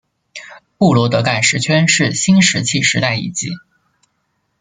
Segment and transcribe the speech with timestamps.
[0.79, 3.49] 布罗德盖石圈是新石器时代遗迹。